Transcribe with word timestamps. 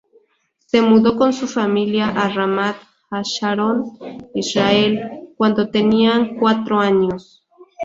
Se 0.65 0.81
mudó 0.81 1.15
con 1.15 1.31
su 1.31 1.47
familia 1.47 2.07
a 2.09 2.27
Ramat 2.27 2.75
Hasharon, 3.11 3.99
Israel, 4.33 5.29
cuando 5.37 5.69
tenía 5.69 6.31
cuatro 6.39 6.79
años. 6.79 7.45